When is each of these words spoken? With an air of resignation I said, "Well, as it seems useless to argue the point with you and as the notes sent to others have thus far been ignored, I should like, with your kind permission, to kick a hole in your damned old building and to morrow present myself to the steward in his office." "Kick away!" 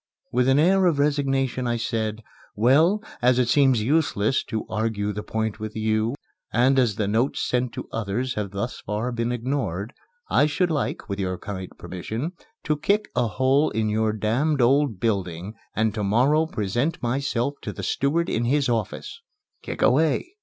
With 0.31 0.47
an 0.47 0.57
air 0.57 0.87
of 0.87 0.97
resignation 0.97 1.67
I 1.67 1.77
said, 1.77 2.23
"Well, 2.55 3.03
as 3.21 3.37
it 3.37 3.47
seems 3.47 3.83
useless 3.83 4.43
to 4.45 4.65
argue 4.67 5.13
the 5.13 5.21
point 5.21 5.59
with 5.59 5.75
you 5.75 6.15
and 6.51 6.79
as 6.79 6.95
the 6.95 7.07
notes 7.07 7.47
sent 7.47 7.71
to 7.73 7.87
others 7.91 8.33
have 8.33 8.49
thus 8.49 8.79
far 8.79 9.11
been 9.11 9.31
ignored, 9.31 9.93
I 10.27 10.47
should 10.47 10.71
like, 10.71 11.07
with 11.07 11.19
your 11.19 11.37
kind 11.37 11.69
permission, 11.77 12.31
to 12.63 12.77
kick 12.79 13.09
a 13.15 13.27
hole 13.27 13.69
in 13.69 13.89
your 13.89 14.11
damned 14.11 14.59
old 14.59 14.99
building 14.99 15.53
and 15.75 15.93
to 15.93 16.03
morrow 16.03 16.47
present 16.47 17.03
myself 17.03 17.53
to 17.61 17.71
the 17.71 17.83
steward 17.83 18.27
in 18.27 18.45
his 18.45 18.69
office." 18.69 19.21
"Kick 19.61 19.83
away!" 19.83 20.31